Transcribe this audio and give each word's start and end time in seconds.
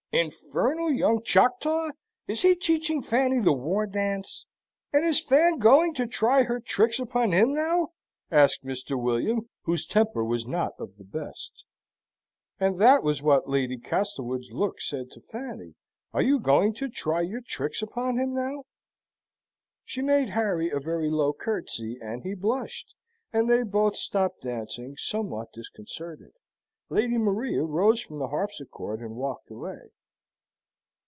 "Infernal 0.13 0.91
young 0.91 1.23
Choctaw! 1.23 1.89
Is 2.27 2.41
he 2.41 2.53
teaching 2.53 3.01
Fanny 3.01 3.39
the 3.39 3.53
war 3.53 3.85
dance? 3.87 4.45
and 4.91 5.05
is 5.05 5.21
Fan 5.23 5.57
going 5.57 5.93
to 5.93 6.05
try 6.05 6.43
her 6.43 6.59
tricks 6.59 6.99
upon 6.99 7.31
him 7.31 7.53
now?" 7.53 7.93
asked 8.29 8.65
Mr. 8.65 9.01
William, 9.01 9.47
whose 9.63 9.85
temper 9.85 10.21
was 10.21 10.45
not 10.45 10.73
of 10.77 10.97
the 10.97 11.05
best. 11.05 11.63
And 12.59 12.77
that 12.77 13.03
was 13.03 13.21
what 13.21 13.47
Lady 13.49 13.77
Castlewood's 13.77 14.49
look 14.51 14.81
said 14.81 15.11
to 15.11 15.21
Fanny. 15.21 15.75
"Are 16.11 16.21
you 16.21 16.41
going 16.41 16.73
to 16.73 16.89
try 16.89 17.21
your 17.21 17.39
tricks 17.41 17.81
upon 17.81 18.17
him 18.17 18.33
now?" 18.33 18.65
She 19.85 20.01
made 20.01 20.31
Harry 20.31 20.69
a 20.69 20.81
very 20.81 21.09
low 21.09 21.31
curtsey, 21.31 21.97
and 22.01 22.23
he 22.23 22.33
blushed, 22.33 22.95
and 23.31 23.49
they 23.49 23.63
both 23.63 23.95
stopped 23.95 24.41
dancing, 24.41 24.97
somewhat 24.97 25.53
disconcerted. 25.53 26.33
Lady 26.89 27.17
Maria 27.17 27.63
rose 27.63 28.01
from 28.01 28.19
the 28.19 28.27
harpsichord 28.27 28.99
and 28.99 29.15
walked 29.15 29.49
away. 29.49 29.79